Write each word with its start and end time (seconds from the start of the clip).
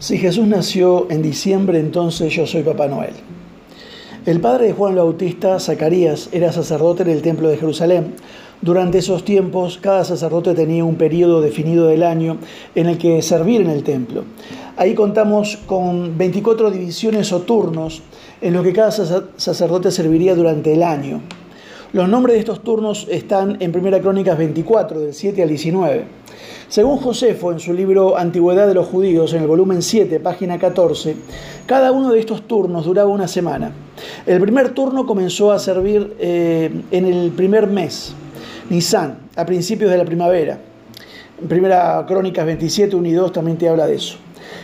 Si 0.00 0.16
Jesús 0.16 0.46
nació 0.46 1.08
en 1.10 1.20
diciembre, 1.20 1.78
entonces 1.78 2.32
yo 2.32 2.46
soy 2.46 2.62
Papá 2.62 2.88
Noel. 2.88 3.12
El 4.24 4.40
padre 4.40 4.68
de 4.68 4.72
Juan 4.72 4.96
Bautista, 4.96 5.60
Zacarías, 5.60 6.30
era 6.32 6.52
sacerdote 6.52 7.02
en 7.02 7.10
el 7.10 7.20
templo 7.20 7.50
de 7.50 7.58
Jerusalén. 7.58 8.14
Durante 8.62 8.96
esos 8.96 9.26
tiempos, 9.26 9.76
cada 9.76 10.06
sacerdote 10.06 10.54
tenía 10.54 10.86
un 10.86 10.94
periodo 10.94 11.42
definido 11.42 11.86
del 11.86 12.02
año 12.02 12.38
en 12.74 12.86
el 12.86 12.96
que 12.96 13.20
servir 13.20 13.60
en 13.60 13.68
el 13.68 13.82
templo. 13.82 14.24
Ahí 14.78 14.94
contamos 14.94 15.58
con 15.66 16.16
24 16.16 16.70
divisiones 16.70 17.30
o 17.34 17.42
turnos 17.42 18.00
en 18.40 18.54
los 18.54 18.64
que 18.64 18.72
cada 18.72 18.92
sacerdote 18.92 19.90
serviría 19.90 20.34
durante 20.34 20.72
el 20.72 20.82
año. 20.82 21.20
Los 21.92 22.08
nombres 22.08 22.36
de 22.36 22.40
estos 22.40 22.62
turnos 22.62 23.06
están 23.10 23.58
en 23.60 23.70
Primera 23.70 24.00
Crónicas 24.00 24.38
24, 24.38 24.98
del 24.98 25.12
7 25.12 25.42
al 25.42 25.48
19. 25.50 26.19
Según 26.68 26.98
Josefo, 26.98 27.50
en 27.52 27.58
su 27.58 27.72
libro 27.72 28.16
Antigüedad 28.16 28.66
de 28.68 28.74
los 28.74 28.86
Judíos, 28.86 29.32
en 29.34 29.42
el 29.42 29.48
volumen 29.48 29.82
7, 29.82 30.20
página 30.20 30.58
14, 30.58 31.16
cada 31.66 31.90
uno 31.90 32.12
de 32.12 32.20
estos 32.20 32.42
turnos 32.42 32.84
duraba 32.84 33.10
una 33.10 33.26
semana. 33.26 33.72
El 34.24 34.40
primer 34.40 34.70
turno 34.70 35.06
comenzó 35.06 35.52
a 35.52 35.58
servir 35.58 36.14
eh, 36.20 36.70
en 36.90 37.06
el 37.06 37.30
primer 37.32 37.66
mes, 37.66 38.14
Nisan, 38.68 39.18
a 39.34 39.44
principios 39.44 39.90
de 39.90 39.98
la 39.98 40.04
primavera. 40.04 40.58
En 41.40 41.48
Primera 41.48 42.04
Crónicas 42.06 42.44
27, 42.46 42.94
1 42.94 43.08
y 43.08 43.12
2 43.12 43.32
también 43.32 43.56
te 43.56 43.68
habla 43.68 43.86
de 43.86 43.96
eso. 43.96 44.16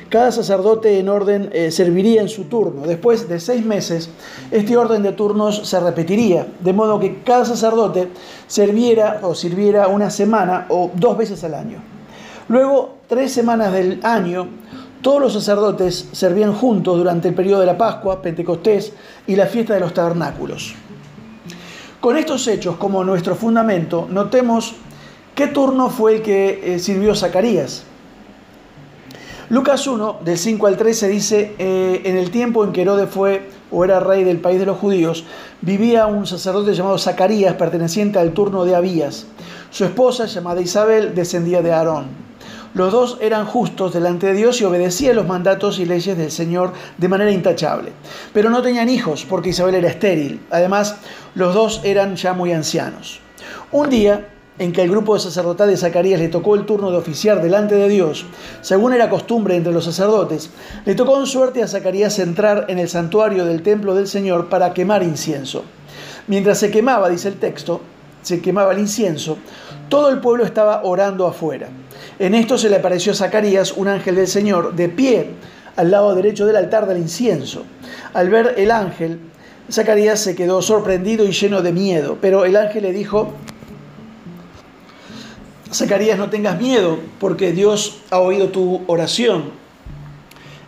Cada 0.08 0.32
sacerdote 0.32 0.98
en 0.98 1.08
orden 1.08 1.50
eh, 1.52 1.70
serviría 1.70 2.22
en 2.22 2.28
su 2.28 2.44
turno. 2.44 2.86
Después 2.86 3.28
de 3.28 3.40
seis 3.40 3.64
meses, 3.64 4.08
este 4.50 4.76
orden 4.76 5.02
de 5.02 5.12
turnos 5.12 5.68
se 5.68 5.80
repetiría, 5.80 6.46
de 6.60 6.72
modo 6.72 7.00
que 7.00 7.22
cada 7.22 7.44
sacerdote 7.44 8.08
sirviera 8.46 9.20
o 9.22 9.34
sirviera 9.34 9.88
una 9.88 10.10
semana 10.10 10.66
o 10.68 10.90
dos 10.94 11.18
veces 11.18 11.42
al 11.44 11.54
año. 11.54 11.78
Luego, 12.48 12.98
tres 13.08 13.32
semanas 13.32 13.72
del 13.72 14.00
año, 14.04 14.48
todos 15.02 15.20
los 15.20 15.32
sacerdotes 15.32 16.08
servían 16.12 16.52
juntos 16.52 16.98
durante 16.98 17.28
el 17.28 17.34
periodo 17.34 17.60
de 17.60 17.66
la 17.66 17.78
Pascua, 17.78 18.22
Pentecostés 18.22 18.92
y 19.26 19.36
la 19.36 19.46
fiesta 19.46 19.74
de 19.74 19.80
los 19.80 19.92
tabernáculos. 19.92 20.74
Con 22.00 22.16
estos 22.16 22.46
hechos 22.46 22.76
como 22.76 23.02
nuestro 23.04 23.34
fundamento, 23.34 24.06
notemos 24.10 24.74
qué 25.34 25.48
turno 25.48 25.90
fue 25.90 26.16
el 26.16 26.22
que 26.22 26.74
eh, 26.74 26.78
sirvió 26.78 27.14
Zacarías. 27.14 27.84
Lucas 29.48 29.86
1, 29.86 30.22
del 30.24 30.38
5 30.38 30.66
al 30.66 30.76
13, 30.76 31.08
dice, 31.08 31.54
eh, 31.58 32.02
en 32.04 32.16
el 32.16 32.32
tiempo 32.32 32.64
en 32.64 32.72
que 32.72 32.82
Herodes 32.82 33.08
fue 33.08 33.48
o 33.70 33.84
era 33.84 34.00
rey 34.00 34.24
del 34.24 34.40
país 34.40 34.58
de 34.58 34.66
los 34.66 34.76
judíos, 34.76 35.24
vivía 35.60 36.06
un 36.06 36.26
sacerdote 36.26 36.74
llamado 36.74 36.98
Zacarías, 36.98 37.54
perteneciente 37.54 38.18
al 38.18 38.32
turno 38.32 38.64
de 38.64 38.74
Abías. 38.74 39.26
Su 39.70 39.84
esposa, 39.84 40.26
llamada 40.26 40.60
Isabel, 40.60 41.14
descendía 41.14 41.62
de 41.62 41.72
Aarón. 41.72 42.06
Los 42.74 42.90
dos 42.90 43.18
eran 43.20 43.46
justos 43.46 43.94
delante 43.94 44.26
de 44.26 44.34
Dios 44.34 44.60
y 44.60 44.64
obedecían 44.64 45.14
los 45.14 45.28
mandatos 45.28 45.78
y 45.78 45.86
leyes 45.86 46.18
del 46.18 46.32
Señor 46.32 46.72
de 46.98 47.08
manera 47.08 47.30
intachable. 47.30 47.92
Pero 48.32 48.50
no 48.50 48.62
tenían 48.62 48.88
hijos 48.88 49.24
porque 49.28 49.50
Isabel 49.50 49.76
era 49.76 49.88
estéril. 49.88 50.40
Además, 50.50 50.96
los 51.36 51.54
dos 51.54 51.80
eran 51.84 52.16
ya 52.16 52.34
muy 52.34 52.52
ancianos. 52.52 53.20
Un 53.70 53.90
día, 53.90 54.28
en 54.58 54.72
que 54.72 54.82
el 54.82 54.90
grupo 54.90 55.14
de 55.14 55.20
sacerdotal 55.20 55.68
de 55.68 55.76
Zacarías 55.76 56.20
le 56.20 56.28
tocó 56.28 56.54
el 56.54 56.64
turno 56.64 56.90
de 56.90 56.96
oficiar 56.96 57.42
delante 57.42 57.74
de 57.74 57.88
Dios, 57.88 58.24
según 58.62 58.94
era 58.94 59.10
costumbre 59.10 59.56
entre 59.56 59.72
los 59.72 59.84
sacerdotes, 59.84 60.50
le 60.84 60.94
tocó 60.94 61.18
en 61.18 61.26
suerte 61.26 61.62
a 61.62 61.68
Zacarías 61.68 62.18
entrar 62.18 62.66
en 62.68 62.78
el 62.78 62.88
santuario 62.88 63.44
del 63.44 63.62
templo 63.62 63.94
del 63.94 64.08
Señor 64.08 64.48
para 64.48 64.72
quemar 64.72 65.02
incienso. 65.02 65.64
Mientras 66.26 66.58
se 66.58 66.70
quemaba, 66.70 67.08
dice 67.08 67.28
el 67.28 67.36
texto, 67.36 67.80
se 68.22 68.40
quemaba 68.40 68.72
el 68.72 68.78
incienso, 68.78 69.38
todo 69.88 70.08
el 70.08 70.18
pueblo 70.20 70.44
estaba 70.44 70.82
orando 70.84 71.26
afuera. 71.26 71.68
En 72.18 72.34
esto 72.34 72.58
se 72.58 72.68
le 72.68 72.76
apareció 72.76 73.12
a 73.12 73.14
Zacarías 73.14 73.72
un 73.72 73.88
ángel 73.88 74.16
del 74.16 74.26
Señor 74.26 74.74
de 74.74 74.88
pie 74.88 75.30
al 75.76 75.90
lado 75.90 76.14
derecho 76.14 76.46
del 76.46 76.56
altar 76.56 76.86
del 76.86 76.98
incienso. 76.98 77.64
Al 78.14 78.30
ver 78.30 78.54
el 78.56 78.70
ángel, 78.70 79.20
Zacarías 79.70 80.18
se 80.18 80.34
quedó 80.34 80.62
sorprendido 80.62 81.24
y 81.24 81.32
lleno 81.32 81.60
de 81.60 81.72
miedo, 81.72 82.18
pero 82.20 82.44
el 82.44 82.56
ángel 82.56 82.84
le 82.84 82.92
dijo, 82.92 83.34
Zacarías, 85.72 86.18
no 86.18 86.30
tengas 86.30 86.60
miedo, 86.60 86.98
porque 87.18 87.52
Dios 87.52 88.00
ha 88.10 88.18
oído 88.18 88.48
tu 88.48 88.82
oración. 88.86 89.44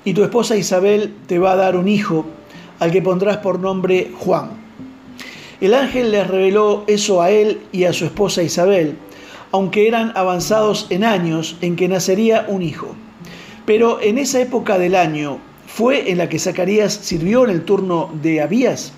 Y 0.05 0.15
tu 0.15 0.23
esposa 0.23 0.57
Isabel 0.57 1.15
te 1.27 1.39
va 1.39 1.53
a 1.53 1.57
dar 1.57 1.77
un 1.77 1.89
hijo, 1.89 2.27
al 2.79 2.91
que 2.91 3.03
pondrás 3.03 3.39
por 3.39 3.61
nombre 3.61 4.11
Juan. 4.19 4.51
El 5.61 5.75
ángel 5.75 6.13
le 6.13 6.23
reveló 6.25 6.85
eso 6.87 7.21
a 7.21 7.31
él 7.31 7.61
y 7.73 7.85
a 7.85 7.93
su 7.93 8.05
esposa 8.05 8.43
Isabel, 8.43 8.97
aunque 9.51 9.89
eran 9.89 10.13
avanzados 10.15 10.87
en 10.91 11.05
años 11.05 11.57
en 11.61 11.75
que 11.75 11.89
nacería 11.89 12.47
un 12.49 12.63
hijo. 12.63 12.95
Pero 13.67 14.01
en 14.01 14.19
esa 14.19 14.41
época 14.41 14.79
del 14.79 14.95
año 14.95 15.39
fue 15.67 16.11
en 16.11 16.19
la 16.19 16.29
que 16.29 16.39
Zacarías 16.39 16.93
sirvió 16.93 17.45
en 17.45 17.51
el 17.51 17.65
turno 17.65 18.11
de 18.23 18.41
Abías. 18.41 18.93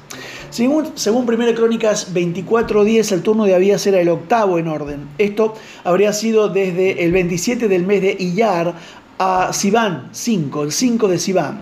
Según, 0.50 0.92
según 0.96 1.28
1 1.28 1.54
Crónicas 1.54 2.12
24.10, 2.12 3.12
el 3.12 3.22
turno 3.22 3.44
de 3.44 3.54
Abías 3.54 3.86
era 3.86 4.00
el 4.00 4.08
octavo 4.08 4.58
en 4.58 4.66
orden. 4.66 5.08
Esto 5.16 5.54
habría 5.84 6.12
sido 6.12 6.48
desde 6.48 7.04
el 7.04 7.12
27 7.12 7.68
del 7.68 7.86
mes 7.86 8.02
de 8.02 8.16
Iyar 8.18 8.74
a 9.18 9.52
Sivan 9.52 10.08
5, 10.10 10.64
el 10.64 10.72
5 10.72 11.08
de 11.08 11.18
Sivan. 11.18 11.60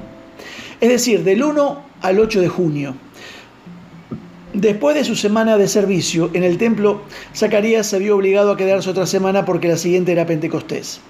Es 0.80 0.88
decir, 0.88 1.22
del 1.22 1.42
1 1.42 1.82
al 2.00 2.18
8 2.18 2.40
de 2.40 2.48
junio. 2.48 2.94
Después 4.54 4.94
de 4.94 5.04
su 5.04 5.14
semana 5.14 5.58
de 5.58 5.68
servicio 5.68 6.30
en 6.32 6.42
el 6.42 6.56
templo, 6.56 7.02
Zacarías 7.36 7.86
se 7.86 7.98
vio 7.98 8.16
obligado 8.16 8.52
a 8.52 8.56
quedarse 8.56 8.88
otra 8.88 9.04
semana 9.04 9.44
porque 9.44 9.68
la 9.68 9.76
siguiente 9.76 10.12
era 10.12 10.24
Pentecostés. 10.24 11.00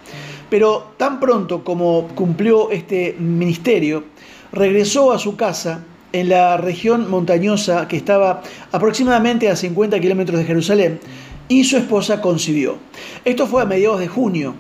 Pero 0.50 0.94
tan 0.96 1.20
pronto 1.20 1.62
como 1.62 2.08
cumplió 2.16 2.70
este 2.72 3.14
ministerio, 3.20 4.02
regresó 4.50 5.12
a 5.12 5.18
su 5.20 5.36
casa 5.36 5.84
en 6.12 6.28
la 6.28 6.56
región 6.56 7.10
montañosa 7.10 7.88
que 7.88 7.96
estaba 7.96 8.42
aproximadamente 8.72 9.48
a 9.48 9.56
50 9.56 10.00
kilómetros 10.00 10.38
de 10.38 10.46
Jerusalén 10.46 11.00
y 11.48 11.64
su 11.64 11.76
esposa 11.76 12.20
concibió. 12.20 12.78
Esto 13.24 13.46
fue 13.46 13.62
a 13.62 13.66
mediados 13.66 14.00
de 14.00 14.08
junio. 14.08 14.54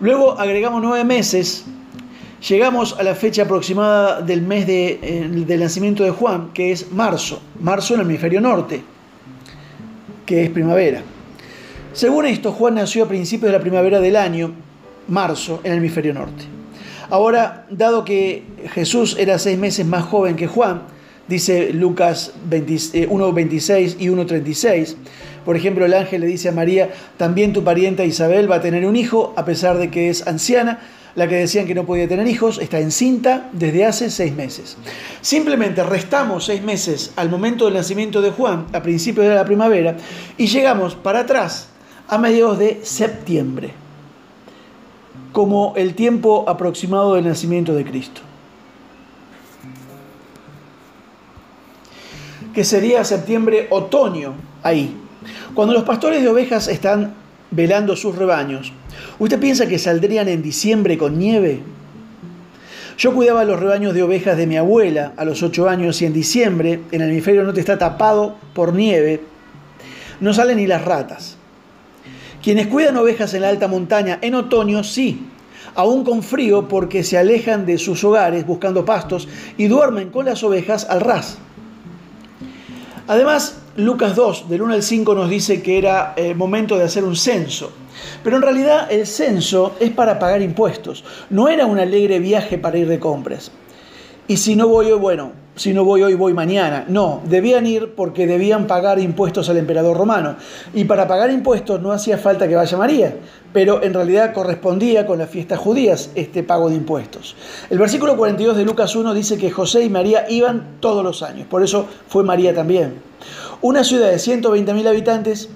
Luego 0.00 0.38
agregamos 0.38 0.82
nueve 0.82 1.04
meses, 1.04 1.64
llegamos 2.48 2.96
a 2.98 3.02
la 3.02 3.14
fecha 3.14 3.42
aproximada 3.42 4.20
del 4.20 4.42
mes 4.42 4.66
de, 4.66 4.98
eh, 5.02 5.28
del 5.46 5.60
nacimiento 5.60 6.02
de 6.02 6.10
Juan, 6.10 6.50
que 6.52 6.72
es 6.72 6.90
marzo, 6.90 7.40
marzo 7.60 7.94
en 7.94 8.00
el 8.00 8.06
hemisferio 8.06 8.40
norte, 8.40 8.82
que 10.26 10.44
es 10.44 10.50
primavera. 10.50 11.02
Según 11.92 12.26
esto, 12.26 12.52
Juan 12.52 12.76
nació 12.76 13.04
a 13.04 13.08
principios 13.08 13.52
de 13.52 13.58
la 13.58 13.62
primavera 13.62 14.00
del 14.00 14.16
año, 14.16 14.52
marzo, 15.08 15.60
en 15.62 15.72
el 15.72 15.78
hemisferio 15.78 16.14
norte. 16.14 16.61
Ahora, 17.10 17.66
dado 17.70 18.04
que 18.04 18.44
Jesús 18.72 19.16
era 19.18 19.38
seis 19.38 19.58
meses 19.58 19.86
más 19.86 20.04
joven 20.04 20.36
que 20.36 20.46
Juan, 20.46 20.82
dice 21.28 21.72
Lucas 21.72 22.32
1.26 22.50 23.70
eh, 23.70 23.96
y 23.98 24.06
1.36, 24.06 24.96
por 25.44 25.56
ejemplo, 25.56 25.84
el 25.84 25.94
ángel 25.94 26.20
le 26.20 26.26
dice 26.26 26.48
a 26.48 26.52
María, 26.52 26.90
también 27.16 27.52
tu 27.52 27.64
parienta 27.64 28.04
Isabel 28.04 28.50
va 28.50 28.56
a 28.56 28.60
tener 28.60 28.86
un 28.86 28.96
hijo, 28.96 29.34
a 29.36 29.44
pesar 29.44 29.78
de 29.78 29.90
que 29.90 30.08
es 30.08 30.26
anciana, 30.26 30.80
la 31.14 31.28
que 31.28 31.34
decían 31.34 31.66
que 31.66 31.74
no 31.74 31.84
podía 31.84 32.08
tener 32.08 32.26
hijos, 32.26 32.58
está 32.58 32.78
encinta 32.78 33.50
desde 33.52 33.84
hace 33.84 34.08
seis 34.08 34.34
meses. 34.34 34.76
Simplemente 35.20 35.82
restamos 35.82 36.44
seis 36.44 36.62
meses 36.62 37.12
al 37.16 37.28
momento 37.28 37.66
del 37.66 37.74
nacimiento 37.74 38.22
de 38.22 38.30
Juan, 38.30 38.66
a 38.72 38.82
principios 38.82 39.26
de 39.26 39.34
la 39.34 39.44
primavera, 39.44 39.96
y 40.38 40.46
llegamos 40.46 40.94
para 40.94 41.20
atrás 41.20 41.68
a 42.08 42.18
mediados 42.18 42.58
de 42.58 42.80
septiembre 42.82 43.81
como 45.32 45.72
el 45.76 45.94
tiempo 45.94 46.44
aproximado 46.46 47.14
del 47.14 47.24
nacimiento 47.24 47.74
de 47.74 47.84
Cristo. 47.84 48.20
Que 52.54 52.64
sería 52.64 53.02
septiembre, 53.02 53.66
otoño, 53.70 54.34
ahí. 54.62 54.94
Cuando 55.54 55.72
los 55.72 55.84
pastores 55.84 56.22
de 56.22 56.28
ovejas 56.28 56.68
están 56.68 57.14
velando 57.50 57.96
sus 57.96 58.14
rebaños, 58.16 58.72
¿usted 59.18 59.40
piensa 59.40 59.66
que 59.66 59.78
saldrían 59.78 60.28
en 60.28 60.42
diciembre 60.42 60.98
con 60.98 61.18
nieve? 61.18 61.62
Yo 62.98 63.14
cuidaba 63.14 63.44
los 63.44 63.58
rebaños 63.58 63.94
de 63.94 64.02
ovejas 64.02 64.36
de 64.36 64.46
mi 64.46 64.58
abuela 64.58 65.14
a 65.16 65.24
los 65.24 65.42
ocho 65.42 65.68
años 65.68 66.02
y 66.02 66.06
en 66.06 66.12
diciembre, 66.12 66.80
en 66.92 67.00
el 67.00 67.10
hemisferio 67.10 67.42
norte 67.42 67.60
está 67.60 67.78
tapado 67.78 68.36
por 68.54 68.74
nieve, 68.74 69.22
no 70.20 70.34
salen 70.34 70.58
ni 70.58 70.66
las 70.66 70.84
ratas. 70.84 71.38
Quienes 72.42 72.66
cuidan 72.66 72.96
ovejas 72.96 73.34
en 73.34 73.42
la 73.42 73.50
alta 73.50 73.68
montaña 73.68 74.18
en 74.20 74.34
otoño, 74.34 74.82
sí, 74.82 75.28
aún 75.76 76.02
con 76.04 76.24
frío 76.24 76.66
porque 76.66 77.04
se 77.04 77.16
alejan 77.16 77.66
de 77.66 77.78
sus 77.78 78.02
hogares 78.02 78.44
buscando 78.46 78.84
pastos 78.84 79.28
y 79.56 79.68
duermen 79.68 80.10
con 80.10 80.24
las 80.24 80.42
ovejas 80.42 80.86
al 80.90 81.00
ras. 81.00 81.38
Además, 83.06 83.58
Lucas 83.76 84.16
2, 84.16 84.48
del 84.48 84.62
1 84.62 84.74
al 84.74 84.82
5, 84.82 85.14
nos 85.14 85.30
dice 85.30 85.62
que 85.62 85.78
era 85.78 86.14
eh, 86.16 86.34
momento 86.34 86.76
de 86.76 86.84
hacer 86.84 87.04
un 87.04 87.14
censo. 87.16 87.72
Pero 88.24 88.36
en 88.36 88.42
realidad 88.42 88.90
el 88.90 89.06
censo 89.06 89.76
es 89.78 89.90
para 89.90 90.18
pagar 90.18 90.42
impuestos, 90.42 91.04
no 91.30 91.48
era 91.48 91.66
un 91.66 91.78
alegre 91.78 92.18
viaje 92.18 92.58
para 92.58 92.78
ir 92.78 92.88
de 92.88 92.98
compras. 92.98 93.52
Y 94.26 94.36
si 94.36 94.56
no 94.56 94.66
voy 94.66 94.90
bueno, 94.92 95.32
si 95.54 95.74
no 95.74 95.84
voy 95.84 96.02
hoy, 96.02 96.14
voy 96.14 96.32
mañana. 96.32 96.86
No, 96.88 97.20
debían 97.26 97.66
ir 97.66 97.94
porque 97.94 98.26
debían 98.26 98.66
pagar 98.66 98.98
impuestos 98.98 99.50
al 99.50 99.58
emperador 99.58 99.96
romano. 99.96 100.36
Y 100.72 100.84
para 100.84 101.06
pagar 101.06 101.30
impuestos 101.30 101.80
no 101.82 101.92
hacía 101.92 102.16
falta 102.16 102.48
que 102.48 102.56
vaya 102.56 102.78
María, 102.78 103.16
pero 103.52 103.82
en 103.82 103.92
realidad 103.92 104.32
correspondía 104.32 105.06
con 105.06 105.18
las 105.18 105.28
fiestas 105.28 105.58
judías 105.58 106.10
este 106.14 106.42
pago 106.42 106.70
de 106.70 106.76
impuestos. 106.76 107.36
El 107.68 107.78
versículo 107.78 108.16
42 108.16 108.56
de 108.56 108.64
Lucas 108.64 108.96
1 108.96 109.12
dice 109.12 109.36
que 109.36 109.50
José 109.50 109.84
y 109.84 109.90
María 109.90 110.24
iban 110.30 110.78
todos 110.80 111.04
los 111.04 111.22
años, 111.22 111.46
por 111.48 111.62
eso 111.62 111.86
fue 112.08 112.24
María 112.24 112.54
también. 112.54 112.94
Una 113.60 113.84
ciudad 113.84 114.10
de 114.10 114.16
120.000 114.16 114.88
habitantes 114.88 115.50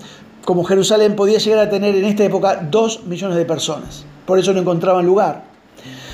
como 0.44 0.62
Jerusalén 0.62 1.16
podía 1.16 1.38
llegar 1.38 1.58
a 1.60 1.70
tener 1.70 1.96
en 1.96 2.04
esta 2.04 2.24
época 2.24 2.68
2 2.70 3.04
millones 3.06 3.36
de 3.36 3.46
personas, 3.46 4.04
por 4.26 4.38
eso 4.38 4.52
no 4.52 4.60
encontraban 4.60 5.06
lugar. 5.06 5.44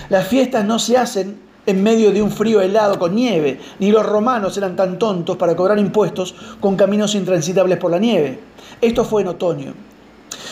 Las 0.08 0.28
fiestas 0.28 0.64
no 0.64 0.78
se 0.78 0.96
hacen 0.96 1.51
en 1.66 1.82
medio 1.82 2.12
de 2.12 2.22
un 2.22 2.30
frío 2.30 2.60
helado 2.60 2.98
con 2.98 3.14
nieve, 3.14 3.60
ni 3.78 3.90
los 3.90 4.04
romanos 4.04 4.56
eran 4.56 4.76
tan 4.76 4.98
tontos 4.98 5.36
para 5.36 5.54
cobrar 5.54 5.78
impuestos 5.78 6.34
con 6.60 6.76
caminos 6.76 7.14
intransitables 7.14 7.78
por 7.78 7.90
la 7.90 7.98
nieve. 7.98 8.38
Esto 8.80 9.04
fue 9.04 9.22
en 9.22 9.28
otoño. 9.28 9.74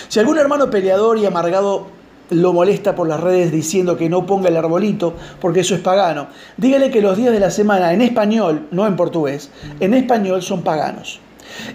Si 0.08 0.20
algún 0.20 0.38
hermano 0.38 0.70
peleador 0.70 1.18
y 1.18 1.26
amargado 1.26 1.86
lo 2.30 2.52
molesta 2.52 2.94
por 2.94 3.08
las 3.08 3.20
redes 3.20 3.50
diciendo 3.50 3.96
que 3.96 4.08
no 4.08 4.24
ponga 4.24 4.48
el 4.48 4.56
arbolito 4.56 5.14
porque 5.40 5.60
eso 5.60 5.74
es 5.74 5.80
pagano, 5.80 6.28
dígale 6.56 6.90
que 6.90 7.02
los 7.02 7.16
días 7.16 7.32
de 7.32 7.40
la 7.40 7.50
semana 7.50 7.92
en 7.92 8.02
español, 8.02 8.68
no 8.70 8.86
en 8.86 8.96
portugués, 8.96 9.50
en 9.80 9.94
español 9.94 10.42
son 10.42 10.62
paganos. 10.62 11.20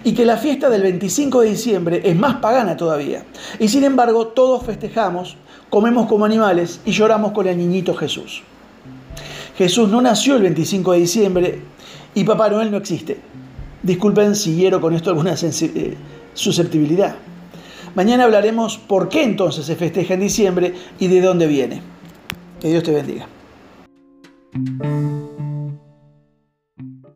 Y 0.04 0.14
que 0.14 0.24
la 0.24 0.38
fiesta 0.38 0.70
del 0.70 0.80
25 0.80 1.42
de 1.42 1.48
diciembre 1.50 2.00
es 2.02 2.16
más 2.16 2.36
pagana 2.36 2.78
todavía. 2.78 3.24
Y 3.58 3.68
sin 3.68 3.84
embargo, 3.84 4.28
todos 4.28 4.64
festejamos, 4.64 5.36
comemos 5.68 6.06
como 6.06 6.24
animales 6.24 6.80
y 6.86 6.92
lloramos 6.92 7.32
con 7.32 7.46
el 7.46 7.58
niñito 7.58 7.94
Jesús. 7.94 8.42
Jesús 9.56 9.88
no 9.88 10.00
nació 10.00 10.36
el 10.36 10.42
25 10.42 10.92
de 10.92 10.98
diciembre 10.98 11.60
y 12.14 12.24
Papá 12.24 12.50
Noel 12.50 12.70
no 12.70 12.76
existe. 12.76 13.18
Disculpen 13.82 14.34
si 14.34 14.54
hiero 14.56 14.80
con 14.80 14.94
esto 14.94 15.10
alguna 15.10 15.34
eh, 15.34 15.96
susceptibilidad. 16.34 17.16
Mañana 17.94 18.24
hablaremos 18.24 18.76
por 18.76 19.08
qué 19.08 19.22
entonces 19.22 19.64
se 19.64 19.76
festeja 19.76 20.14
en 20.14 20.20
diciembre 20.20 20.74
y 20.98 21.08
de 21.08 21.20
dónde 21.20 21.46
viene. 21.46 21.80
Que 22.60 22.68
Dios 22.68 22.82
te 22.82 22.92
bendiga. 22.92 23.26